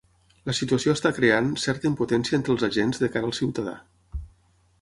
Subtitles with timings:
[0.49, 3.75] La situació està creant ‘certa impotència entre els agents de cara al ciutadà’.